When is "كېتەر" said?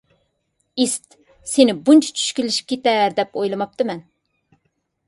2.73-3.17